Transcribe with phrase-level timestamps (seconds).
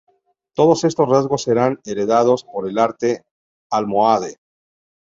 [0.55, 3.21] Todos estos rasgos serán heredados por el arte
[3.71, 4.37] almohade.